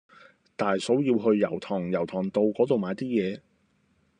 [0.55, 3.39] 大嫂要去油塘油塘道嗰度買啲嘢